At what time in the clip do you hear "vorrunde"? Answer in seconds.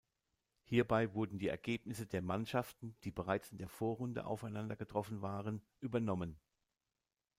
3.69-4.25